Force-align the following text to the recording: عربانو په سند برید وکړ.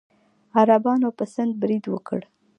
عربانو 0.59 1.09
په 1.17 1.25
سند 1.33 1.51
برید 1.61 1.83
وکړ. 1.89 2.21